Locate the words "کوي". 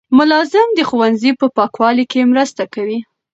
2.73-2.99